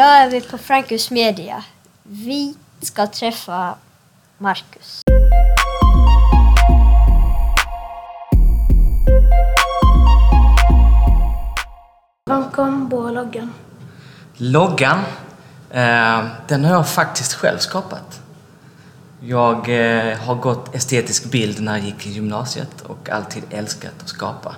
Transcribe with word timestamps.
Idag 0.00 0.18
är 0.18 0.30
vi 0.30 0.40
på 0.40 0.58
Frankus 0.58 1.10
Media. 1.10 1.64
Vi 2.02 2.54
ska 2.80 3.06
träffa 3.06 3.74
Marcus. 4.38 5.02
Kom 12.52 12.90
på 12.90 13.10
loggan? 13.10 13.52
Loggan, 14.36 14.98
eh, 15.70 16.26
den 16.48 16.64
har 16.64 16.72
jag 16.72 16.88
faktiskt 16.88 17.34
själv 17.34 17.58
skapat. 17.58 18.20
Jag 19.20 19.56
eh, 19.58 20.18
har 20.18 20.34
gått 20.34 20.74
estetisk 20.74 21.30
bild 21.30 21.60
när 21.60 21.76
jag 21.76 21.86
gick 21.86 22.06
i 22.06 22.10
gymnasiet 22.10 22.80
och 22.86 23.10
alltid 23.10 23.42
älskat 23.50 23.94
att 24.02 24.08
skapa. 24.08 24.54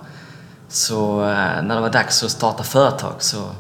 Så 0.69 1.21
eh, 1.21 1.63
när 1.63 1.75
det 1.75 1.81
var 1.81 1.91
dags 1.91 2.23
att 2.23 2.31
starta 2.31 2.63
företag 2.63 3.15
så, 3.19 3.51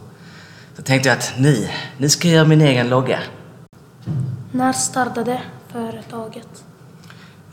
så 0.77 0.83
tänkte 0.83 1.09
jag 1.09 1.19
att 1.19 1.35
nu, 1.39 1.69
nu 1.99 2.09
ska 2.09 2.29
jag 2.29 2.35
göra 2.35 2.49
min 2.49 2.61
egen 2.61 2.89
logga. 2.89 3.19
När 4.53 4.73
startade 4.73 5.41
företaget? 5.69 6.65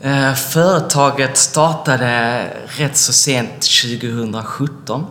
Eh, 0.00 0.34
företaget 0.34 1.36
startade 1.36 2.46
rätt 2.66 2.96
så 2.96 3.12
sent 3.12 3.60
2017. 3.60 5.06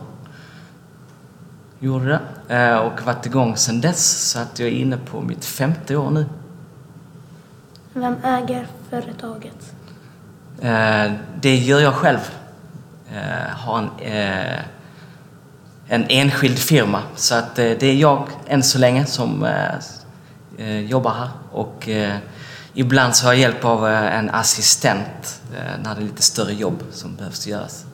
Gjorde 1.78 2.20
det. 2.48 2.54
Eh, 2.56 2.76
och 2.76 3.02
varit 3.02 3.26
igång 3.26 3.56
sedan 3.56 3.80
dess 3.80 4.30
så 4.30 4.38
att 4.38 4.58
jag 4.58 4.68
är 4.68 4.72
inne 4.72 4.96
på 4.96 5.20
mitt 5.20 5.44
femte 5.44 5.96
år 5.96 6.10
nu. 6.10 6.26
Vem 7.92 8.16
äger 8.24 8.66
företaget? 8.90 9.72
Eh, 10.60 11.12
det 11.40 11.56
gör 11.56 11.80
jag 11.80 11.94
själv. 11.94 12.30
Eh, 13.12 13.56
har 13.56 13.78
en, 13.78 13.90
eh, 13.98 14.58
en 15.92 16.06
enskild 16.08 16.58
firma. 16.58 17.02
Så 17.16 17.34
att 17.34 17.58
eh, 17.58 17.70
det 17.80 17.86
är 17.86 17.94
jag 17.94 18.28
än 18.46 18.62
så 18.62 18.78
länge 18.78 19.06
som 19.06 19.44
eh, 19.44 19.74
eh, 20.58 20.80
jobbar 20.80 21.14
här. 21.14 21.28
Och 21.52 21.88
ibland 22.74 23.16
så 23.16 23.26
har 23.26 23.32
jag 23.32 23.40
hjälp 23.40 23.64
av 23.64 23.86
en 23.88 24.30
assistent 24.30 25.40
när 25.82 25.94
det 25.94 26.00
är 26.00 26.04
lite 26.04 26.22
större 26.22 26.54
jobb 26.54 26.82
som 26.92 27.16
behövs 27.16 27.46
göras. 27.46 27.84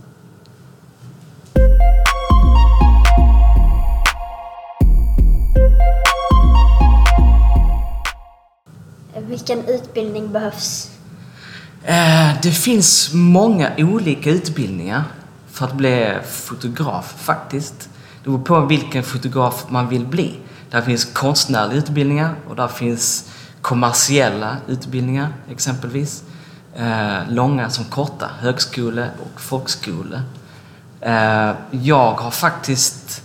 Vilken 9.29 9.65
utbildning 9.69 10.33
behövs? 10.33 10.91
Eh, 11.85 12.41
Det 12.43 12.51
finns 12.51 13.11
många 13.13 13.71
olika 13.79 14.31
utbildningar 14.31 15.05
för 15.57 15.65
att 15.67 15.75
bli 15.75 16.15
fotograf 16.31 17.15
faktiskt. 17.19 17.89
Det 18.25 18.31
beror 18.31 18.39
på 18.45 18.61
vilken 18.61 19.03
fotograf 19.03 19.65
man 19.69 19.89
vill 19.89 20.07
bli. 20.07 20.39
Där 20.71 20.83
finns 20.83 21.05
konstnärliga 21.05 21.79
utbildningar 21.79 22.35
och 22.49 22.57
där 22.57 22.69
finns 22.69 23.31
kommersiella 23.63 24.57
utbildningar 24.67 25.29
exempelvis. 25.51 26.23
Eh, 26.75 27.19
Långa 27.29 27.71
som 27.71 27.85
korta, 27.85 28.31
högskole 28.41 29.11
och 29.23 29.41
folkskole. 29.41 30.23
Eh, 31.01 31.51
Jag 31.71 32.13
har 32.13 32.31
faktiskt 32.31 33.23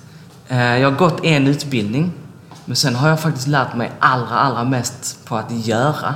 eh, 0.48 0.78
jag 0.78 0.92
har 0.92 0.98
gått 0.98 1.26
en 1.26 1.48
utbildning 1.48 2.14
men 2.66 2.76
sen 2.76 2.96
har 2.96 3.10
jag 3.10 3.20
faktiskt 3.20 3.48
lärt 3.48 3.76
mig 3.76 3.92
allra, 4.00 4.36
allra 4.40 4.64
mest 4.64 5.26
på 5.26 5.36
att 5.38 5.52
göra 5.52 6.16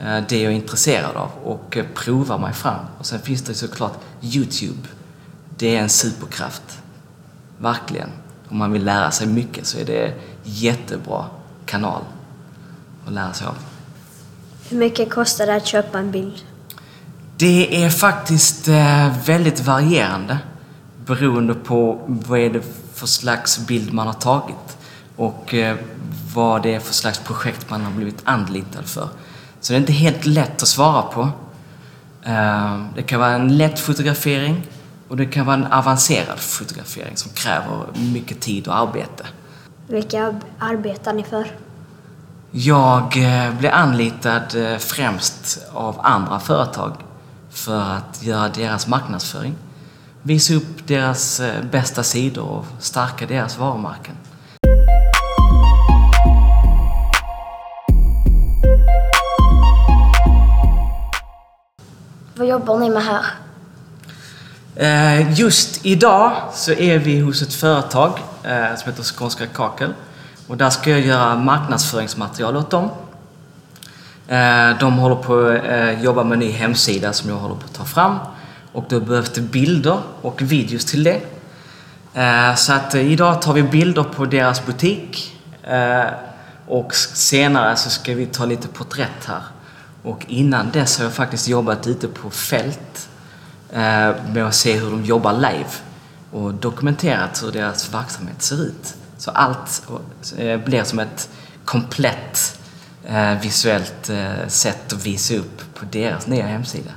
eh, 0.00 0.18
det 0.28 0.42
jag 0.42 0.52
är 0.52 0.56
intresserad 0.56 1.16
av 1.16 1.30
och 1.44 1.76
eh, 1.76 1.84
prova 1.94 2.38
mig 2.38 2.52
fram. 2.52 2.84
Och 2.98 3.06
sen 3.06 3.20
finns 3.20 3.42
det 3.42 3.54
såklart 3.54 3.98
Youtube. 4.20 4.88
Det 5.56 5.76
är 5.76 5.82
en 5.82 5.88
superkraft. 5.88 6.78
Verkligen. 7.58 8.08
Om 8.48 8.58
man 8.58 8.72
vill 8.72 8.84
lära 8.84 9.10
sig 9.10 9.26
mycket 9.26 9.66
så 9.66 9.78
är 9.78 9.84
det 9.84 10.14
jättebra 10.42 11.24
kanal 11.66 12.02
att 13.06 13.12
lära 13.12 13.32
sig 13.32 13.46
av. 13.46 13.54
Hur 14.68 14.78
mycket 14.78 15.10
kostar 15.10 15.46
det 15.46 15.54
att 15.56 15.66
köpa 15.66 15.98
en 15.98 16.10
bild? 16.10 16.34
Det 17.36 17.84
är 17.84 17.90
faktiskt 17.90 18.68
eh, 18.68 19.18
väldigt 19.26 19.60
varierande 19.60 20.38
beroende 21.06 21.54
på 21.54 22.00
vad 22.06 22.38
är 22.38 22.50
det 22.50 22.62
för 22.94 23.06
slags 23.06 23.66
bild 23.66 23.92
man 23.92 24.06
har 24.06 24.14
tagit 24.14 24.76
och 25.16 25.54
eh, 25.54 25.76
vad 26.34 26.62
det 26.62 26.74
är 26.74 26.80
för 26.80 26.94
slags 26.94 27.18
projekt 27.18 27.70
man 27.70 27.84
har 27.84 27.92
blivit 27.92 28.20
anlitad 28.24 28.84
för. 28.84 29.08
Så 29.60 29.72
det 29.72 29.76
är 29.76 29.80
inte 29.80 29.92
helt 29.92 30.26
lätt 30.26 30.62
att 30.62 30.68
svara 30.68 31.02
på. 31.02 31.28
Eh, 32.22 32.80
Det 32.94 33.02
kan 33.02 33.20
vara 33.20 33.30
en 33.32 33.56
lätt 33.56 33.80
fotografering 33.80 34.66
och 35.08 35.16
det 35.16 35.26
kan 35.26 35.46
vara 35.46 35.56
en 35.56 35.72
avancerad 35.72 36.38
fotografering 36.38 37.16
som 37.16 37.30
kräver 37.32 37.86
mycket 38.12 38.40
tid 38.40 38.68
och 38.68 38.76
arbete. 38.76 39.26
Vilka 39.86 40.26
ar- 40.26 40.40
arbetar 40.58 41.12
ni 41.12 41.22
för? 41.22 41.50
Jag 42.50 43.16
eh, 43.16 43.54
blev 43.58 43.72
anlitad 43.74 44.42
eh, 44.54 44.78
främst 44.78 45.58
av 45.72 46.00
andra 46.02 46.40
företag 46.40 46.92
för 47.50 47.80
att 47.80 48.22
göra 48.22 48.48
deras 48.48 48.86
marknadsföring. 48.86 49.54
Visa 50.22 50.54
upp 50.54 50.86
deras 50.86 51.40
eh, 51.40 51.64
bästa 51.64 52.02
sidor 52.02 52.48
och 52.48 52.64
stärka 52.78 53.26
deras 53.26 53.58
varumärken. 53.58 54.14
Vad 62.36 62.48
jobbar 62.48 62.78
ni 62.78 62.90
med 62.90 63.02
här? 63.02 63.24
Eh, 64.78 65.38
just 65.38 65.86
idag 65.86 66.32
så 66.52 66.72
är 66.72 66.98
vi 66.98 67.20
hos 67.20 67.42
ett 67.42 67.54
företag 67.54 68.18
eh, 68.42 68.76
som 68.76 68.90
heter 68.90 69.02
Skånska 69.02 69.46
Kakel. 69.46 69.94
Och 70.46 70.56
där 70.56 70.70
ska 70.70 70.90
jag 70.90 71.00
göra 71.00 71.36
marknadsföringsmaterial 71.36 72.56
åt 72.56 72.70
dem. 72.70 72.90
Eh, 74.28 74.78
de 74.80 74.92
håller 74.92 75.16
på 75.16 75.60
att 75.68 76.04
jobba 76.04 76.24
med 76.24 76.32
en 76.32 76.38
ny 76.38 76.50
hemsida 76.50 77.12
som 77.12 77.30
jag 77.30 77.36
håller 77.36 77.54
på 77.54 77.64
att 77.64 77.74
ta 77.74 77.84
fram. 77.84 78.18
Och 78.72 78.84
då 78.88 79.00
behövs 79.00 79.30
det 79.30 79.40
bilder 79.40 79.98
och 80.22 80.42
videos 80.42 80.84
till 80.84 81.04
det. 81.04 81.20
Så 82.56 82.72
att 82.72 82.94
idag 82.94 83.42
tar 83.42 83.52
vi 83.52 83.62
bilder 83.62 84.02
på 84.02 84.24
deras 84.24 84.66
butik. 84.66 85.40
Och 86.66 86.94
senare 86.94 87.76
så 87.76 87.90
ska 87.90 88.14
vi 88.14 88.26
ta 88.26 88.44
lite 88.44 88.68
porträtt 88.68 89.24
här. 89.26 89.42
Och 90.02 90.24
innan 90.28 90.70
dess 90.70 90.98
har 90.98 91.04
jag 91.04 91.14
faktiskt 91.14 91.48
jobbat 91.48 91.86
ute 91.86 92.08
på 92.08 92.30
fält 92.30 93.08
med 93.70 94.44
att 94.46 94.54
se 94.54 94.78
hur 94.78 94.90
de 94.90 95.04
jobbar 95.04 95.32
live 95.32 95.70
och 96.30 96.54
dokumenterat 96.54 97.42
hur 97.42 97.52
deras 97.52 97.94
verksamhet 97.94 98.42
ser 98.42 98.62
ut. 98.62 98.94
Så 99.18 99.30
allt 99.30 99.82
eh, 100.38 100.60
blir 100.60 100.84
som 100.84 100.98
ett 100.98 101.28
komplett 101.64 102.60
eh, 103.04 103.40
visuellt 103.40 104.10
eh, 104.10 104.46
sätt 104.48 104.92
att 104.92 105.06
visa 105.06 105.34
upp 105.34 105.74
på 105.74 105.84
deras 105.84 106.26
nya 106.26 106.46
hemsida. 106.46 106.90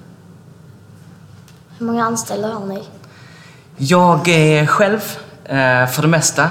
Hur 1.77 1.85
många 1.85 2.05
anställda 2.05 2.47
har 2.47 2.65
ni? 2.65 2.83
Jag 3.77 4.27
är 4.27 4.65
själv 4.65 5.17
eh, 5.43 5.87
för 5.87 6.01
det 6.01 6.07
mesta. 6.07 6.49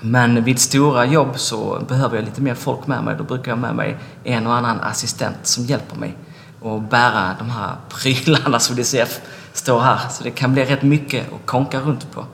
Men 0.00 0.44
vid 0.44 0.58
stora 0.58 1.06
jobb 1.06 1.38
så 1.38 1.82
behöver 1.88 2.16
jag 2.16 2.24
lite 2.24 2.40
mer 2.40 2.54
folk 2.54 2.86
med 2.86 3.04
mig. 3.04 3.16
Då 3.18 3.24
brukar 3.24 3.50
jag 3.50 3.56
ha 3.56 3.60
med 3.60 3.74
mig 3.74 3.96
en 4.24 4.46
och 4.46 4.54
annan 4.54 4.80
assistent 4.80 5.46
som 5.46 5.64
hjälper 5.64 5.96
mig 5.96 6.16
att 6.64 6.90
bära 6.90 7.34
de 7.38 7.50
här 7.50 7.76
prylarna 7.88 8.60
som 8.60 8.76
ni 8.76 8.84
ser 8.84 9.08
står 9.52 9.80
här. 9.80 9.98
Så 10.10 10.24
det 10.24 10.30
kan 10.30 10.52
bli 10.52 10.64
rätt 10.64 10.82
mycket 10.82 11.32
att 11.32 11.46
konka 11.46 11.80
runt 11.80 12.12
på. 12.12 12.24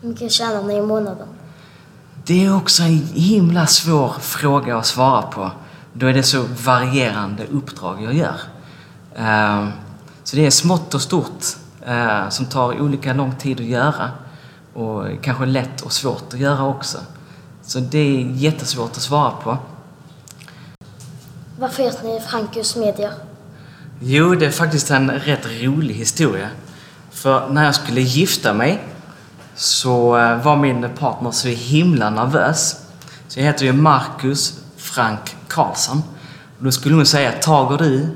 Hur 0.00 0.08
mycket 0.08 0.32
tjänar 0.32 0.62
ni 0.62 0.74
i 0.74 0.82
månaden? 0.82 1.28
Det 2.24 2.44
är 2.44 2.56
också 2.56 2.82
en 2.82 3.08
himla 3.14 3.66
svår 3.66 4.12
fråga 4.20 4.76
att 4.78 4.86
svara 4.86 5.22
på. 5.22 5.50
Då 5.92 6.06
är 6.06 6.14
det 6.14 6.22
så 6.22 6.44
varierande 6.64 7.46
uppdrag 7.46 8.02
jag 8.02 8.14
gör. 8.14 8.40
Eh, 9.14 9.68
Så 10.24 10.36
det 10.36 10.46
är 10.46 10.50
smått 10.50 10.94
och 10.94 11.00
stort 11.02 11.44
eh, 11.86 12.28
som 12.28 12.46
tar 12.46 12.80
olika 12.80 13.12
lång 13.12 13.34
tid 13.36 13.60
att 13.60 13.66
göra 13.66 14.10
och 14.74 15.06
kanske 15.22 15.46
lätt 15.46 15.80
och 15.80 15.92
svårt 15.92 16.34
att 16.34 16.40
göra 16.40 16.64
också. 16.64 16.98
Så 17.62 17.80
det 17.80 17.98
är 17.98 18.20
jättesvårt 18.30 18.90
att 18.90 19.02
svara 19.02 19.30
på. 19.30 19.58
Varför 21.58 21.82
heter 21.82 22.04
ni 22.04 22.20
Frankus 22.20 22.76
Media? 22.76 23.10
Jo, 24.00 24.34
det 24.34 24.46
är 24.46 24.50
faktiskt 24.50 24.90
en 24.90 25.10
rätt 25.10 25.46
rolig 25.62 25.94
historia. 25.94 26.48
För 27.10 27.48
när 27.48 27.64
jag 27.64 27.74
skulle 27.74 28.00
gifta 28.00 28.52
mig 28.52 28.82
så 29.54 30.18
eh, 30.18 30.42
var 30.42 30.56
min 30.56 30.88
partner 30.98 31.30
så 31.30 31.48
himla 31.48 32.10
nervös. 32.10 32.76
Så 33.28 33.40
jag 33.40 33.44
heter 33.44 33.64
ju 33.64 33.72
Marcus 33.72 34.60
Frank 34.76 35.36
Karlsson. 35.48 36.02
Och 36.58 36.64
då 36.64 36.72
skulle 36.72 36.94
hon 36.94 37.06
säga, 37.06 37.32
tager 37.32 37.78
du 37.78 38.08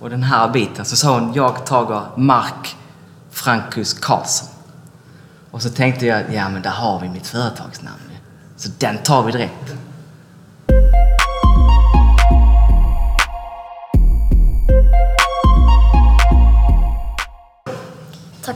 och 0.00 0.10
den 0.10 0.22
här 0.22 0.48
biten? 0.48 0.84
Så 0.84 0.96
sa 0.96 1.20
hon, 1.20 1.32
jag 1.34 1.66
tager 1.66 2.02
Mark 2.16 2.76
Frankus 3.30 3.94
Karlsson. 3.94 4.48
Och 5.50 5.62
så 5.62 5.70
tänkte 5.70 6.06
jag, 6.06 6.34
ja 6.34 6.48
men 6.48 6.62
där 6.62 6.70
har 6.70 7.00
vi 7.00 7.08
mitt 7.08 7.26
företagsnamn. 7.26 7.96
ju. 8.10 8.16
Så 8.56 8.70
den 8.78 8.98
tar 8.98 9.22
vi 9.22 9.32
direkt. 9.32 9.74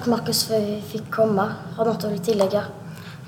Marcus 0.08 0.44
för 0.44 0.56
att 0.56 0.62
vi 0.62 0.82
fick 0.92 1.10
komma. 1.10 1.52
Har 1.76 1.84
du 1.84 1.92
något 1.92 2.04
att 2.04 2.24
tillägga? 2.24 2.64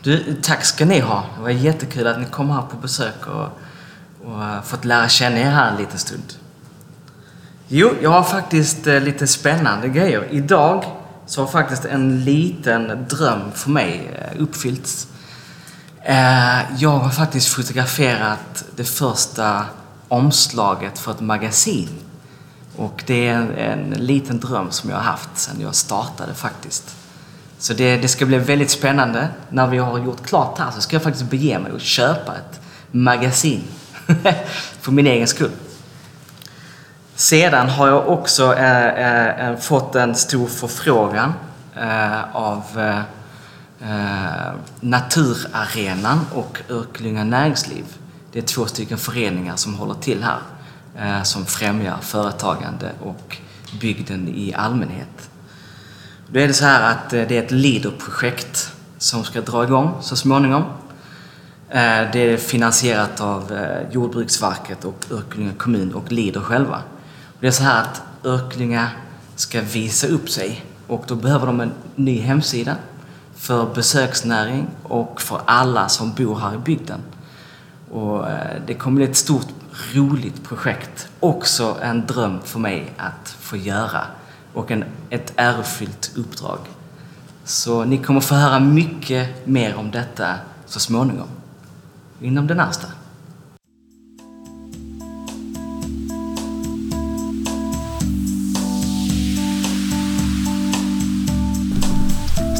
Du, 0.02 0.34
tack 0.42 0.64
ska 0.64 0.84
ni 0.84 1.00
ha. 1.00 1.24
Det 1.36 1.42
var 1.42 1.50
jättekul 1.50 2.06
att 2.06 2.20
ni 2.20 2.26
kom 2.26 2.50
här 2.50 2.62
på 2.62 2.76
besök 2.76 3.26
och, 3.26 3.48
och 4.24 4.44
eh, 4.44 4.62
fått 4.62 4.84
lära 4.84 5.08
känna 5.08 5.38
er 5.38 5.50
här 5.50 5.70
en 5.70 5.76
liten 5.76 5.98
stund. 5.98 6.32
Jo, 7.68 7.90
jag 8.02 8.10
har 8.10 8.22
faktiskt 8.22 8.86
eh, 8.86 9.00
lite 9.00 9.26
spännande 9.26 9.88
grejer. 9.88 10.28
Idag 10.30 10.84
så 11.26 11.40
har 11.40 11.48
faktiskt 11.48 11.84
en 11.84 12.24
liten 12.24 13.06
dröm 13.10 13.52
för 13.54 13.70
mig 13.70 14.10
eh, 14.14 14.42
uppfyllts. 14.42 15.06
Jag 16.76 16.90
har 16.90 17.10
faktiskt 17.10 17.48
fotograferat 17.48 18.64
det 18.76 18.84
första 18.84 19.64
omslaget 20.08 20.98
för 20.98 21.10
ett 21.10 21.20
magasin. 21.20 21.88
Och 22.80 23.04
det 23.06 23.28
är 23.28 23.34
en, 23.34 23.54
en 23.54 23.90
liten 23.90 24.40
dröm 24.40 24.70
som 24.70 24.90
jag 24.90 24.96
har 24.96 25.04
haft 25.04 25.38
sedan 25.38 25.60
jag 25.60 25.74
startade 25.74 26.34
faktiskt. 26.34 26.96
Så 27.58 27.74
det, 27.74 27.96
det 27.96 28.08
ska 28.08 28.26
bli 28.26 28.38
väldigt 28.38 28.70
spännande. 28.70 29.28
När 29.48 29.66
vi 29.66 29.78
har 29.78 29.98
gjort 29.98 30.26
klart 30.26 30.58
här 30.58 30.70
så 30.70 30.80
ska 30.80 30.96
jag 30.96 31.02
faktiskt 31.02 31.30
bege 31.30 31.58
mig 31.58 31.72
och 31.72 31.80
köpa 31.80 32.36
ett 32.36 32.60
magasin. 32.90 33.62
för 34.80 34.92
min 34.92 35.06
egen 35.06 35.26
skull. 35.26 35.50
Sedan 37.14 37.68
har 37.68 37.88
jag 37.88 38.08
också 38.08 38.54
äh, 38.54 39.48
äh, 39.48 39.56
fått 39.56 39.94
en 39.94 40.14
stor 40.14 40.46
förfrågan 40.46 41.32
äh, 41.76 42.36
av 42.36 42.62
Naturarenan 44.80 46.26
och 46.34 46.60
Örkelljunga 46.70 47.24
Näringsliv. 47.24 47.84
Det 48.32 48.38
är 48.38 48.42
två 48.42 48.66
stycken 48.66 48.98
föreningar 48.98 49.56
som 49.56 49.74
håller 49.74 49.94
till 49.94 50.22
här 50.22 50.40
Eh, 50.98 51.22
som 51.22 51.46
främjar 51.46 51.96
företagande 52.00 52.92
och 53.02 53.36
bygden 53.80 54.28
i 54.28 54.54
allmänhet. 54.54 55.30
Då 56.26 56.40
är 56.40 56.48
det 56.48 56.54
så 56.54 56.64
här 56.64 56.92
att 56.92 57.12
eh, 57.12 57.22
det 57.28 57.36
är 57.36 57.42
ett 57.42 57.50
LEADER-projekt 57.50 58.72
som 58.98 59.24
ska 59.24 59.40
dra 59.40 59.64
igång 59.64 59.94
så 60.00 60.16
småningom. 60.16 60.62
Eh, 61.68 62.10
det 62.12 62.18
är 62.18 62.36
finansierat 62.36 63.20
av 63.20 63.66
Jordbruksverket 63.90 64.84
och 64.84 65.04
Örkelljunga 65.10 65.52
kommun 65.52 65.94
och 65.94 66.12
LEADER 66.12 66.40
själva. 66.40 66.82
Det 67.40 67.46
är 67.46 67.50
så 67.50 67.62
här 67.62 67.82
att 67.82 68.02
Örkelljunga 68.24 68.88
ska 69.36 69.60
visa 69.60 70.06
upp 70.06 70.30
sig 70.30 70.64
och 70.86 71.04
då 71.06 71.14
behöver 71.14 71.46
de 71.46 71.60
en 71.60 71.72
ny 71.94 72.20
hemsida 72.20 72.76
för 73.36 73.74
besöksnäring 73.74 74.66
och 74.82 75.22
för 75.22 75.40
alla 75.44 75.88
som 75.88 76.12
bor 76.12 76.38
här 76.38 76.54
i 76.54 76.58
bygden. 76.58 77.00
Och 77.90 78.24
det 78.66 78.74
kommer 78.74 78.96
bli 78.96 79.04
ett 79.04 79.16
stort 79.16 79.46
roligt 79.94 80.44
projekt. 80.44 81.08
Också 81.20 81.76
en 81.82 82.06
dröm 82.06 82.40
för 82.44 82.58
mig 82.58 82.92
att 82.96 83.36
få 83.40 83.56
göra 83.56 84.06
och 84.54 84.70
en, 84.70 84.84
ett 85.10 85.32
ärofyllt 85.36 86.12
uppdrag. 86.16 86.58
Så 87.44 87.84
ni 87.84 87.98
kommer 87.98 88.20
få 88.20 88.34
höra 88.34 88.60
mycket 88.60 89.46
mer 89.46 89.76
om 89.76 89.90
detta 89.90 90.34
så 90.66 90.80
småningom. 90.80 91.28
Inom 92.20 92.46
det 92.46 92.54
närmsta. 92.54 92.86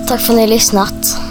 Tack 0.09 0.21
för 0.21 0.33
att 0.33 0.37
ni 0.37 0.41
har 0.41 0.49
lyssnat. 0.49 1.30